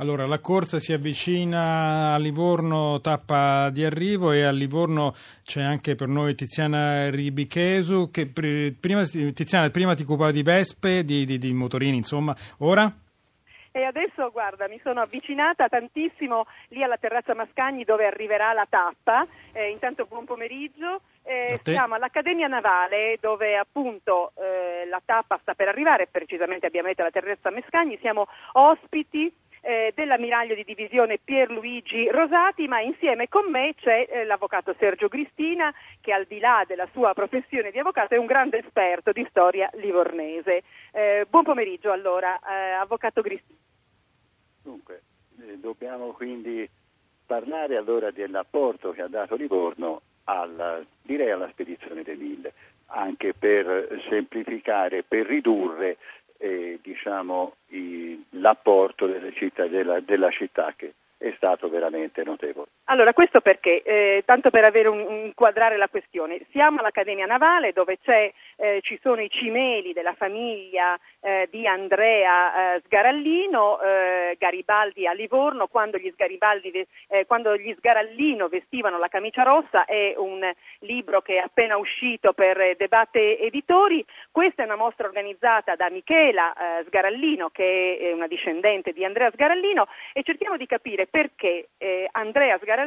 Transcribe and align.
Allora, 0.00 0.26
la 0.26 0.38
corsa 0.38 0.78
si 0.78 0.94
avvicina 0.94 2.14
a 2.14 2.18
Livorno, 2.18 3.02
tappa 3.02 3.68
di 3.68 3.84
arrivo 3.84 4.32
e 4.32 4.44
a 4.44 4.50
Livorno 4.50 5.12
c'è 5.44 5.60
anche 5.60 5.94
per 5.94 6.08
noi 6.08 6.34
Tiziana 6.34 7.10
Ribichesu. 7.10 8.10
Che 8.10 8.26
prima, 8.26 9.04
Tiziana, 9.04 9.68
prima 9.68 9.94
ti 9.94 10.00
occupavi 10.00 10.32
di 10.32 10.42
vespe, 10.42 11.04
di, 11.04 11.26
di, 11.26 11.36
di 11.36 11.52
motorini, 11.52 11.98
insomma, 11.98 12.34
ora? 12.60 12.90
E 13.72 13.84
adesso 13.84 14.30
guarda, 14.30 14.68
mi 14.68 14.80
sono 14.82 15.02
avvicinata 15.02 15.68
tantissimo 15.68 16.46
lì 16.68 16.82
alla 16.82 16.96
terrazza 16.96 17.34
Mascagni 17.34 17.84
dove 17.84 18.06
arriverà 18.06 18.54
la 18.54 18.66
tappa. 18.66 19.26
Eh, 19.52 19.68
intanto 19.68 20.06
buon 20.06 20.24
pomeriggio. 20.24 21.02
Eh, 21.22 21.60
siamo 21.62 21.96
all'Accademia 21.96 22.46
Navale 22.46 23.18
dove 23.20 23.54
appunto 23.58 24.32
eh, 24.36 24.88
la 24.88 25.02
tappa 25.04 25.38
sta 25.42 25.52
per 25.52 25.68
arrivare, 25.68 26.08
precisamente 26.10 26.64
abbiamo 26.64 26.88
detto 26.88 27.02
alla 27.02 27.10
terrazza 27.10 27.50
Mascagni. 27.50 27.98
Siamo 28.00 28.26
ospiti 28.54 29.30
eh, 29.60 29.92
dell'ammiraglio 29.94 30.54
di 30.54 30.64
divisione 30.64 31.18
Pierluigi 31.22 32.08
Rosati, 32.08 32.66
ma 32.66 32.80
insieme 32.80 33.28
con 33.28 33.50
me 33.50 33.74
c'è 33.76 34.06
eh, 34.08 34.24
l'avvocato 34.24 34.74
Sergio 34.78 35.08
Gristina 35.08 35.72
che 36.00 36.12
al 36.12 36.26
di 36.26 36.38
là 36.38 36.64
della 36.66 36.88
sua 36.92 37.12
professione 37.14 37.70
di 37.70 37.78
avvocato 37.78 38.14
è 38.14 38.18
un 38.18 38.26
grande 38.26 38.58
esperto 38.58 39.12
di 39.12 39.26
storia 39.28 39.70
livornese. 39.74 40.62
Eh, 40.92 41.26
buon 41.28 41.44
pomeriggio 41.44 41.92
allora, 41.92 42.38
eh, 42.38 42.70
avvocato 42.72 43.20
Gristina. 43.20 43.58
Dunque, 44.62 45.02
eh, 45.40 45.58
dobbiamo 45.58 46.12
quindi 46.12 46.68
parlare 47.26 47.76
allora 47.76 48.10
dell'apporto 48.10 48.92
che 48.92 49.02
ha 49.02 49.08
dato 49.08 49.36
Livorno 49.36 50.02
alla, 50.24 50.82
direi 51.02 51.30
alla 51.30 51.48
spedizione 51.50 52.02
dei 52.02 52.16
Mille, 52.16 52.52
anche 52.86 53.34
per 53.34 54.02
semplificare, 54.08 55.02
per 55.02 55.26
ridurre 55.26 55.96
eh, 56.38 56.78
diciamo, 56.82 57.54
i, 57.68 57.76
l'apporto 58.40 59.06
città, 59.34 59.66
della, 59.66 60.00
della 60.00 60.30
città 60.30 60.72
che 60.76 60.94
è 61.16 61.32
stato 61.36 61.68
veramente 61.68 62.22
notevole. 62.24 62.68
Allora, 62.90 63.12
questo 63.12 63.40
perché, 63.40 63.82
eh, 63.84 64.24
tanto 64.26 64.50
per 64.50 64.64
avere 64.64 64.88
un, 64.88 65.26
inquadrare 65.26 65.76
la 65.76 65.88
questione, 65.88 66.40
siamo 66.50 66.80
all'Accademia 66.80 67.24
Navale 67.24 67.72
dove 67.72 67.98
eh, 68.04 68.80
ci 68.82 68.98
sono 69.00 69.20
i 69.20 69.30
cimeli 69.30 69.92
della 69.92 70.14
famiglia 70.14 70.98
eh, 71.20 71.46
di 71.52 71.68
Andrea 71.68 72.74
eh, 72.74 72.82
Sgarallino, 72.86 73.80
eh, 73.80 74.36
Garibaldi 74.40 75.06
a 75.06 75.12
Livorno, 75.12 75.68
quando 75.68 75.98
gli, 75.98 76.12
eh, 76.16 77.26
quando 77.26 77.56
gli, 77.56 77.72
Sgarallino 77.78 78.48
vestivano 78.48 78.98
la 78.98 79.06
camicia 79.06 79.44
rossa, 79.44 79.84
è 79.84 80.14
un 80.16 80.40
libro 80.80 81.22
che 81.22 81.36
è 81.36 81.44
appena 81.44 81.76
uscito 81.76 82.32
per 82.32 82.74
Debatte 82.76 83.38
Editori. 83.38 84.04
Questa 84.32 84.62
è 84.62 84.64
una 84.64 84.74
mostra 84.74 85.06
organizzata 85.06 85.76
da 85.76 85.88
Michela 85.90 86.52
Sgarallino, 86.86 87.50
che 87.50 87.98
è 88.00 88.12
una 88.12 88.26
discendente 88.26 88.92
di 88.92 89.04
Andrea 89.04 89.30
Sgarallino, 89.30 89.86
e 90.12 90.24
cerchiamo 90.24 90.56
di 90.56 90.66
capire 90.66 91.06
perché 91.06 91.68
Andrea 92.12 92.58
Sgarallino 92.58 92.79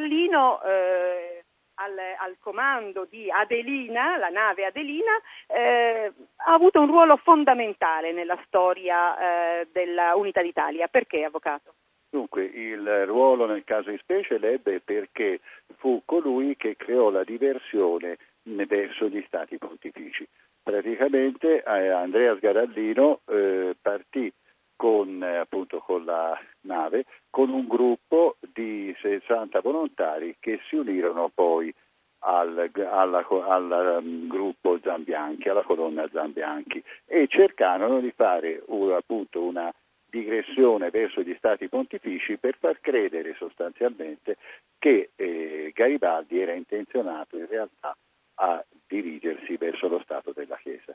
eh, 0.63 1.43
al, 1.75 1.97
al, 2.19 2.37
comando 2.39 3.05
di 3.09 3.29
Adelina, 3.29 4.17
la 4.17 4.29
nave 4.29 4.65
Adelina, 4.65 5.11
eh, 5.47 6.11
ha 6.45 6.53
avuto 6.53 6.79
un 6.79 6.87
ruolo 6.87 7.17
fondamentale 7.17 8.11
nella 8.11 8.39
storia 8.45 9.61
eh, 9.61 9.67
dell'Unità 9.71 10.41
d'Italia. 10.41 10.87
Perché, 10.87 11.23
Avvocato? 11.23 11.73
Dunque, 12.09 12.43
il 12.43 13.07
ruolo 13.07 13.47
nel 13.47 13.63
caso 13.63 13.89
di 13.89 13.97
specie 13.97 14.37
l'ebbe 14.37 14.81
perché 14.81 15.39
fu 15.77 16.03
colui 16.05 16.55
che 16.55 16.75
creò 16.75 17.09
la 17.09 17.23
diversione 17.23 18.17
verso 18.43 19.07
gli 19.07 19.23
stati 19.25 19.57
pontifici. 19.57 20.27
Praticamente 20.61 21.63
eh, 21.63 21.87
Andrea 21.89 22.35
Sgarallino 22.35 23.21
eh, 23.25 23.75
partì 23.81 24.31
con, 24.83 25.23
eh, 25.23 25.37
appunto, 25.37 25.79
con 25.79 26.03
la 26.03 26.37
nave 26.63 27.05
con 27.29 27.49
un 27.49 27.69
gruppo 27.69 28.35
di 28.41 28.93
60 28.99 29.61
volontari 29.61 30.35
che 30.41 30.59
si 30.67 30.75
unirono 30.75 31.31
poi 31.33 31.73
al, 32.25 32.69
alla, 32.75 33.25
al 33.47 34.01
um, 34.03 34.27
gruppo 34.27 34.77
Zambianchi, 34.83 35.47
alla 35.47 35.61
colonna 35.61 36.05
Zambianchi 36.11 36.83
e 37.05 37.27
cercarono 37.29 38.01
di 38.01 38.11
fare 38.11 38.61
uh, 38.65 38.87
appunto 38.89 39.41
una 39.41 39.73
digressione 40.05 40.89
verso 40.89 41.21
gli 41.21 41.33
stati 41.37 41.69
pontifici 41.69 42.35
per 42.35 42.57
far 42.59 42.81
credere 42.81 43.35
sostanzialmente 43.35 44.35
che 44.79 45.11
eh, 45.15 45.71
Garibaldi 45.73 46.41
era 46.41 46.51
intenzionato 46.51 47.37
in 47.37 47.47
realtà 47.47 47.95
a 48.35 48.61
dirigersi 48.85 49.55
verso 49.55 49.87
lo 49.87 50.01
Stato 50.03 50.33
della 50.33 50.57
Chiesa. 50.57 50.93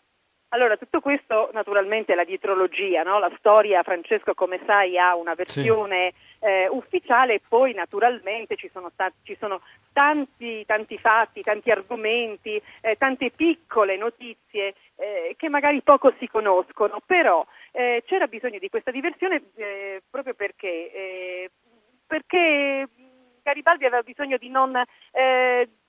Allora, 0.50 0.78
tutto 0.78 1.00
questo 1.00 1.50
naturalmente 1.52 2.14
è 2.14 2.16
la 2.16 2.24
dietrologia, 2.24 3.02
no? 3.02 3.18
la 3.18 3.30
storia, 3.36 3.82
Francesco 3.82 4.32
come 4.32 4.58
sai 4.64 4.96
ha 4.96 5.14
una 5.14 5.34
versione 5.34 6.14
sì. 6.40 6.46
eh, 6.46 6.68
ufficiale 6.68 7.34
e 7.34 7.40
poi 7.46 7.74
naturalmente 7.74 8.56
ci 8.56 8.70
sono, 8.72 8.88
stati, 8.94 9.16
ci 9.24 9.36
sono 9.38 9.60
tanti, 9.92 10.64
tanti, 10.64 10.96
fatti, 10.96 11.42
tanti 11.42 11.70
argomenti, 11.70 12.60
eh, 12.80 12.96
tante 12.96 13.30
piccole 13.30 13.98
notizie 13.98 14.74
eh, 14.96 15.34
che 15.36 15.50
magari 15.50 15.82
poco 15.82 16.14
si 16.18 16.26
conoscono, 16.28 17.02
però 17.04 17.44
eh, 17.72 18.02
c'era 18.06 18.26
bisogno 18.26 18.58
di 18.58 18.70
questa 18.70 18.90
diversione 18.90 19.50
eh, 19.56 20.02
proprio 20.08 20.32
perché, 20.32 20.92
eh, 20.92 21.50
perché 22.06 22.88
Garibaldi 23.42 23.84
aveva 23.84 24.02
bisogno 24.02 24.38
di 24.38 24.48
non 24.48 24.82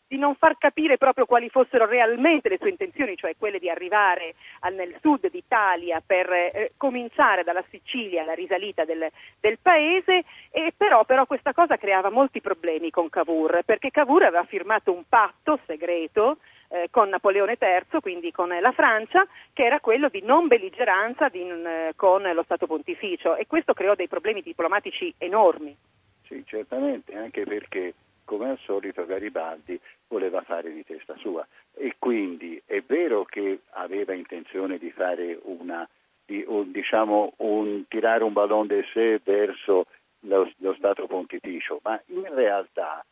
di 0.10 0.18
non 0.18 0.34
far 0.34 0.58
capire 0.58 0.98
proprio 0.98 1.28
quali 1.28 1.50
fossero 1.50 1.86
realmente 1.86 2.50
le 2.50 2.58
sue 2.58 2.72
intenzioni, 2.72 3.16
cioè 3.16 3.36
quelle 3.38 3.60
di 3.60 3.70
arrivare 3.70 4.34
al, 4.62 4.74
nel 4.74 4.96
sud 5.02 5.30
d'Italia 5.30 6.02
per 6.04 6.32
eh, 6.32 6.72
cominciare 6.78 7.44
dalla 7.44 7.64
Sicilia 7.70 8.26
la 8.26 8.34
risalita 8.34 8.86
del, 8.86 9.08
del 9.40 9.60
paese, 9.62 10.24
e 10.50 10.74
però, 10.76 11.06
però, 11.06 11.28
questa 11.28 11.54
cosa 11.54 11.78
creava 11.78 12.10
molti 12.10 12.42
problemi 12.42 12.90
con 12.90 13.08
Cavour, 13.08 13.62
perché 13.64 13.92
Cavour 13.92 14.24
aveva 14.24 14.44
firmato 14.46 14.92
un 14.92 15.04
patto 15.08 15.60
segreto 15.68 16.40
eh, 16.70 16.88
con 16.90 17.10
Napoleone 17.10 17.56
III, 17.62 18.02
quindi 18.02 18.32
con 18.32 18.50
la 18.50 18.72
Francia, 18.72 19.28
che 19.54 19.64
era 19.64 19.80
quello 19.80 20.10
di 20.10 20.24
non 20.24 20.48
belligeranza 20.48 21.30
di, 21.30 21.42
eh, 21.48 21.94
con 21.96 22.24
lo 22.24 22.42
Stato 22.42 22.66
Pontificio 22.66 23.36
e 23.36 23.46
questo 23.46 23.74
creò 23.74 23.94
dei 23.94 24.08
problemi 24.08 24.42
diplomatici 24.42 25.14
enormi. 25.20 25.78
Sì, 26.26 26.44
certamente, 26.48 27.16
anche 27.16 27.44
perché 27.44 27.94
come 28.30 28.52
al 28.52 28.60
solito 28.60 29.08
Garibaldi 29.08 29.80
voleva 30.10 30.42
fare 30.42 30.74
di 30.74 30.84
testa 30.84 31.16
sua. 31.18 31.48
E 31.74 31.96
quindi 31.98 32.62
è 32.66 32.82
vero 32.82 33.24
che 33.24 33.62
aveva 33.72 34.14
intenzione 34.14 34.78
di 34.78 34.92
fare 34.92 35.40
una, 35.44 35.88
di, 36.26 36.44
un, 36.46 36.72
diciamo, 36.72 37.34
un, 37.38 37.86
tirare 37.88 38.24
un 38.24 38.34
ballon 38.34 38.68
de 38.68 38.86
sé 38.92 39.22
verso 39.24 39.86
lo, 40.22 40.52
lo 40.58 40.74
Stato 40.74 41.08
pontificio, 41.08 41.80
ma 41.84 42.02
in 42.08 42.34
realtà 42.34 43.06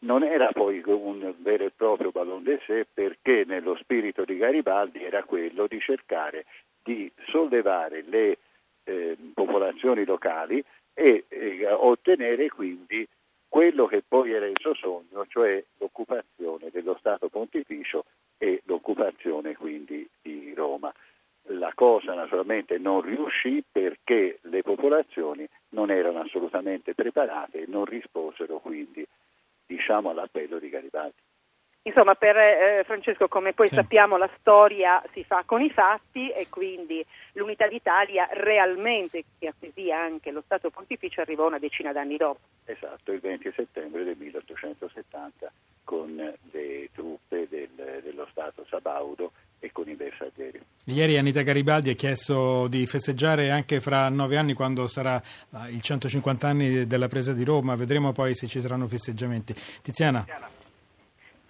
non 0.00 0.22
era 0.22 0.50
poi 0.52 0.80
un 0.84 1.34
vero 1.38 1.64
e 1.64 1.72
proprio 1.74 2.10
ballon 2.10 2.44
de 2.44 2.60
sé 2.64 2.86
perché 2.92 3.44
nello 3.44 3.76
spirito 3.76 4.24
di 4.24 4.36
Garibaldi 4.36 5.02
era 5.02 5.24
quello 5.24 5.66
di 5.66 5.80
cercare 5.80 6.46
di 6.82 7.10
sollevare 7.26 8.04
le 8.06 8.38
eh, 8.84 9.16
popolazioni 9.34 10.04
locali 10.04 10.64
e 10.94 11.24
eh, 11.28 11.66
ottenere 11.72 12.48
quindi 12.48 13.06
quello 13.58 13.86
che 13.88 14.04
poi 14.06 14.30
era 14.30 14.46
il 14.46 14.56
suo 14.60 14.72
sogno, 14.74 15.26
cioè 15.26 15.60
l'occupazione 15.78 16.70
dello 16.70 16.94
Stato 17.00 17.28
Pontificio 17.28 18.04
e 18.38 18.62
l'occupazione 18.66 19.56
quindi 19.56 20.08
di 20.22 20.54
Roma. 20.54 20.94
La 21.46 21.72
cosa 21.74 22.14
naturalmente 22.14 22.78
non 22.78 23.00
riuscì 23.00 23.64
perché 23.68 24.38
le 24.42 24.62
popolazioni 24.62 25.44
non 25.70 25.90
erano 25.90 26.20
assolutamente 26.20 26.94
preparate 26.94 27.62
e 27.62 27.66
non 27.66 27.84
risposero 27.84 28.60
quindi 28.60 29.04
diciamo, 29.66 30.10
all'appello 30.10 30.60
di 30.60 30.68
Garibaldi. 30.68 31.27
Insomma, 31.82 32.14
per 32.14 32.36
eh, 32.36 32.82
Francesco, 32.84 33.28
come 33.28 33.54
poi 33.54 33.68
sì. 33.68 33.74
sappiamo, 33.74 34.16
la 34.16 34.28
storia 34.38 35.02
si 35.12 35.24
fa 35.24 35.42
con 35.46 35.62
i 35.62 35.70
fatti 35.70 36.28
e 36.30 36.48
quindi 36.50 37.04
l'unità 37.32 37.66
d'Italia 37.66 38.28
realmente, 38.32 39.24
che 39.38 39.48
acquisì 39.48 39.90
anche 39.90 40.30
lo 40.30 40.42
Stato 40.44 40.70
Pontificio, 40.70 41.20
arrivò 41.20 41.46
una 41.46 41.58
decina 41.58 41.92
d'anni 41.92 42.16
dopo. 42.16 42.40
Esatto, 42.66 43.12
il 43.12 43.20
20 43.20 43.52
settembre 43.54 44.04
del 44.04 44.16
1870 44.18 45.50
con 45.84 46.14
le 46.50 46.90
truppe 46.92 47.46
del, 47.48 48.00
dello 48.02 48.26
Stato 48.30 48.66
Sabaudo 48.68 49.32
e 49.58 49.72
con 49.72 49.88
i 49.88 49.94
bersaglieri. 49.94 50.60
Ieri 50.84 51.16
Anita 51.16 51.40
Garibaldi 51.40 51.90
ha 51.90 51.94
chiesto 51.94 52.68
di 52.68 52.84
festeggiare 52.86 53.50
anche 53.50 53.80
fra 53.80 54.08
nove 54.10 54.36
anni 54.36 54.52
quando 54.52 54.86
sarà 54.86 55.20
ah, 55.52 55.68
il 55.70 55.80
150 55.80 56.46
anni 56.46 56.86
della 56.86 57.08
presa 57.08 57.32
di 57.32 57.44
Roma, 57.44 57.74
vedremo 57.74 58.12
poi 58.12 58.34
se 58.34 58.46
ci 58.46 58.60
saranno 58.60 58.86
festeggiamenti. 58.86 59.54
Tiziana. 59.80 60.20
Tiziana. 60.20 60.56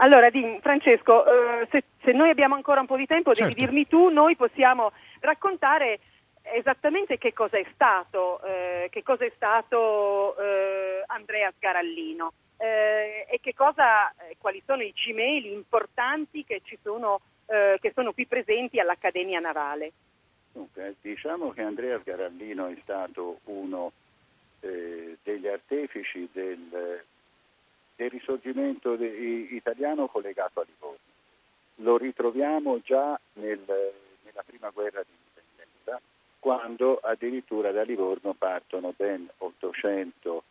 Allora, 0.00 0.30
di, 0.30 0.58
Francesco, 0.60 1.24
eh, 1.26 1.68
se, 1.70 1.84
se, 2.02 2.12
noi 2.12 2.30
abbiamo 2.30 2.54
ancora 2.54 2.80
un 2.80 2.86
po' 2.86 2.96
di 2.96 3.06
tempo, 3.06 3.34
certo. 3.34 3.52
devi 3.52 3.66
dirmi 3.66 3.86
tu, 3.88 4.10
noi 4.10 4.36
possiamo 4.36 4.92
raccontare 5.20 5.98
esattamente 6.42 7.18
che 7.18 7.32
cosa 7.32 7.58
è 7.58 7.66
stato, 7.74 8.40
eh, 8.42 8.88
che 8.90 9.02
cosa 9.02 9.24
è 9.24 9.32
stato 9.34 10.36
eh, 10.38 11.02
Andrea 11.06 11.52
Sgarallino 11.56 12.32
eh, 12.58 13.26
e 13.28 13.40
che 13.40 13.54
cosa, 13.54 14.10
eh, 14.12 14.36
quali 14.38 14.62
sono 14.64 14.82
i 14.82 14.92
cimeli 14.94 15.52
importanti 15.52 16.44
che, 16.44 16.62
sono, 16.80 17.20
eh, 17.46 17.78
che 17.80 17.90
sono 17.92 18.12
qui 18.12 18.26
presenti 18.26 18.78
all'Accademia 18.78 19.40
Navale. 19.40 19.92
Dunque, 20.52 20.94
diciamo 21.00 21.50
che 21.50 21.62
Andrea 21.62 21.98
Sgarallino 21.98 22.68
è 22.68 22.76
stato 22.82 23.40
uno 23.44 23.92
eh, 24.60 25.18
degli 25.24 25.48
artefici 25.48 26.28
del, 26.32 27.04
del 27.98 28.10
risorgimento 28.10 28.94
de, 28.94 29.08
italiano 29.50 30.06
collegato 30.06 30.60
a 30.60 30.64
Livorno. 30.66 30.98
Lo 31.80 31.96
ritroviamo 31.96 32.80
già 32.80 33.18
nel, 33.34 33.58
nella 33.58 34.42
prima 34.46 34.70
guerra 34.70 35.02
di 35.02 35.10
indipendenza, 35.10 36.00
quando 36.38 37.00
addirittura 37.02 37.72
da 37.72 37.82
Livorno 37.82 38.34
partono 38.34 38.94
ben 38.96 39.28
800 39.38 40.44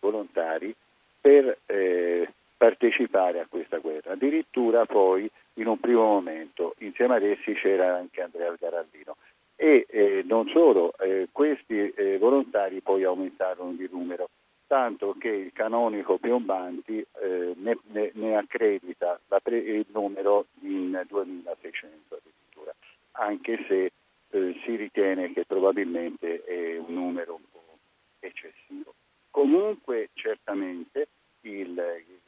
volontari 0.00 0.74
per 1.20 1.58
eh, 1.66 2.32
partecipare 2.56 3.40
a 3.40 3.46
questa 3.46 3.76
guerra. 3.76 4.12
Addirittura 4.12 4.86
poi 4.86 5.30
in 5.54 5.66
un 5.66 5.78
primo 5.78 6.04
momento 6.04 6.74
insieme 6.78 7.16
ad 7.16 7.22
essi 7.22 7.52
c'era 7.52 7.94
anche 7.94 8.22
Andrea 8.22 8.54
Garallino 8.58 9.16
e 9.54 9.86
eh, 9.90 10.22
non 10.24 10.48
solo, 10.48 10.94
eh, 10.98 11.28
questi 11.30 11.92
eh, 11.92 12.16
volontari 12.16 12.80
poi 12.80 13.04
aumentarono 13.04 13.72
di 13.72 13.86
numero, 13.92 14.30
tanto 14.70 15.16
che 15.18 15.26
il 15.26 15.52
canonico 15.52 16.18
Piombanti 16.18 17.04
eh, 17.20 17.54
ne, 17.56 17.76
ne, 17.88 18.12
ne, 18.14 18.36
accredita 18.36 19.18
pre- 19.42 19.58
il 19.58 19.84
numero 19.88 20.46
in 20.60 20.92
2600 21.08 22.14
addirittura, 22.14 22.72
anche 23.18 23.64
se 23.66 23.90
eh, 24.30 24.60
si 24.62 24.76
ritiene 24.76 25.32
che 25.32 25.44
probabilmente 25.44 26.44
è 26.44 26.78
un 26.78 26.94
numero 26.94 27.34
un 27.34 27.42
po' 27.50 27.78
eccessivo. 28.20 28.94
Comunque 29.32 30.10
certamente 30.12 31.08
il, 31.40 31.76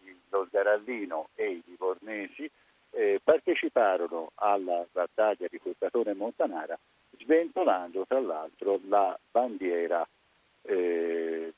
il, 0.03 0.17
lo 0.29 0.45
Sgarallino 0.49 1.29
e 1.37 1.49
i 1.49 1.62
livornesi 1.65 2.50
eh, 2.91 3.21
parteciparono 3.23 4.33
alla 4.35 4.85
battaglia 4.91 5.47
di 5.49 5.61
Portatore 5.61 6.12
Montanara 6.15 6.77
sventolando 7.21 8.05
tra 8.05 8.19
l'altro 8.19 8.81
la 8.88 9.17
bandiera 9.31 10.05
eh, 10.62 11.53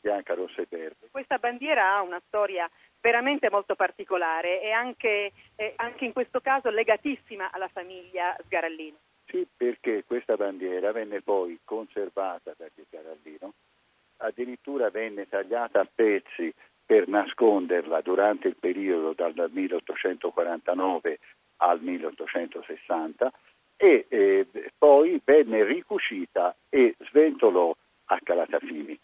bianca, 0.00 0.34
rossa 0.34 0.62
e 0.62 0.66
verde. 0.68 1.08
Questa 1.10 1.38
bandiera 1.38 1.96
ha 1.96 2.02
una 2.02 2.20
storia 2.26 2.68
veramente 3.00 3.50
molto 3.50 3.74
particolare 3.74 4.60
e 4.62 4.70
anche, 4.70 5.32
eh, 5.56 5.72
anche 5.76 6.04
in 6.04 6.12
questo 6.12 6.40
caso 6.40 6.70
legatissima 6.70 7.50
alla 7.52 7.68
famiglia 7.68 8.36
Sgarallino. 8.44 8.96
Sì, 9.26 9.46
perché 9.54 10.04
questa 10.04 10.36
bandiera 10.36 10.90
venne 10.92 11.20
poi 11.20 11.58
conservata 11.64 12.54
dagli 12.56 12.84
Sgarallino, 12.86 13.52
addirittura 14.18 14.90
venne 14.90 15.28
tagliata 15.28 15.80
a 15.80 15.88
pezzi 15.92 16.52
per 16.84 17.06
nasconderla 17.06 18.00
durante 18.00 18.48
il 18.48 18.56
periodo 18.56 19.12
dal 19.12 19.50
1849 19.52 21.18
al 21.58 21.80
1860 21.80 23.32
e 23.76 24.06
eh, 24.08 24.46
poi 24.76 25.20
venne 25.22 25.64
ricucita 25.64 26.56
e 26.68 26.96
sventolò 26.98 27.74
a 28.06 28.18
Calatafimi 28.22 28.98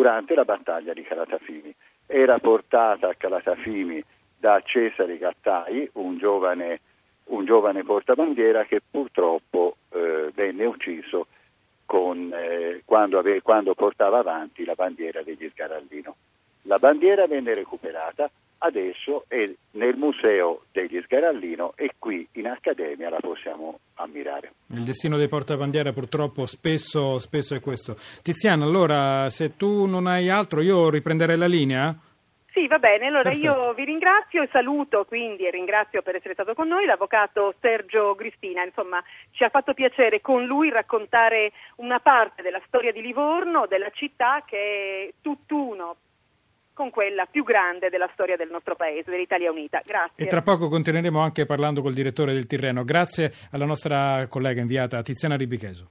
durante 0.00 0.34
la 0.34 0.46
battaglia 0.46 0.94
di 0.94 1.02
Calatafimi. 1.02 1.74
Era 2.06 2.38
portata 2.38 3.10
a 3.10 3.14
Calatafimi 3.14 4.02
da 4.38 4.62
Cesare 4.64 5.18
Gattai, 5.18 5.90
un 5.94 6.16
giovane, 6.16 6.80
un 7.24 7.44
giovane 7.44 7.84
portabandiera 7.84 8.64
che 8.64 8.80
purtroppo 8.80 9.76
eh, 9.90 10.30
venne 10.34 10.64
ucciso 10.64 11.26
con, 11.84 12.32
eh, 12.32 12.80
quando, 12.86 13.18
ave, 13.18 13.42
quando 13.42 13.74
portava 13.74 14.20
avanti 14.20 14.64
la 14.64 14.72
bandiera 14.72 15.22
degli 15.22 15.46
Sgarallino. 15.50 16.16
La 16.62 16.78
bandiera 16.78 17.26
venne 17.26 17.52
recuperata 17.52 18.30
adesso 18.60 19.24
è 19.28 19.48
nel 19.72 19.96
museo 19.96 20.62
degli 20.72 21.00
Sgarallino 21.02 21.72
e 21.76 21.92
qui 21.98 22.26
in 22.32 22.46
Accademia 22.46 23.10
la 23.10 23.20
possiamo 23.20 23.80
ammirare. 23.94 24.52
Il 24.68 24.84
destino 24.84 25.16
dei 25.16 25.28
portabandiera 25.28 25.92
purtroppo 25.92 26.46
spesso, 26.46 27.18
spesso 27.18 27.54
è 27.54 27.60
questo. 27.60 27.96
Tiziana, 28.22 28.64
allora 28.64 29.30
se 29.30 29.56
tu 29.56 29.86
non 29.86 30.06
hai 30.06 30.28
altro 30.28 30.60
io 30.60 30.90
riprenderei 30.90 31.36
la 31.36 31.46
linea? 31.46 31.94
Sì, 32.52 32.66
va 32.66 32.78
bene, 32.78 33.06
allora 33.06 33.30
Perfetto. 33.30 33.46
io 33.46 33.72
vi 33.74 33.84
ringrazio 33.84 34.42
e 34.42 34.48
saluto 34.50 35.04
quindi 35.04 35.46
e 35.46 35.50
ringrazio 35.50 36.02
per 36.02 36.16
essere 36.16 36.34
stato 36.34 36.52
con 36.54 36.66
noi 36.66 36.84
l'avvocato 36.84 37.54
Sergio 37.60 38.16
Gristina, 38.16 38.64
insomma 38.64 39.00
ci 39.30 39.44
ha 39.44 39.48
fatto 39.50 39.72
piacere 39.72 40.20
con 40.20 40.44
lui 40.44 40.68
raccontare 40.68 41.52
una 41.76 42.00
parte 42.00 42.42
della 42.42 42.60
storia 42.66 42.90
di 42.90 43.02
Livorno, 43.02 43.66
della 43.66 43.90
città 43.90 44.42
che 44.44 44.56
è 45.08 45.12
tutt'uno 45.22 45.96
con 46.80 46.88
quella 46.88 47.26
più 47.30 47.44
grande 47.44 47.90
della 47.90 48.08
storia 48.14 48.36
del 48.36 48.48
nostro 48.50 48.74
paese, 48.74 49.10
dell'Italia 49.10 49.50
Unita. 49.50 49.82
Grazie. 49.84 50.24
E 50.24 50.26
tra 50.26 50.40
poco 50.40 50.70
continueremo 50.70 51.20
anche 51.20 51.44
parlando 51.44 51.82
col 51.82 51.92
direttore 51.92 52.32
del 52.32 52.46
Tirreno. 52.46 52.84
Grazie 52.84 53.34
alla 53.50 53.66
nostra 53.66 54.26
collega 54.28 54.62
inviata 54.62 55.02
Tiziana 55.02 55.36
Ribicheso. 55.36 55.90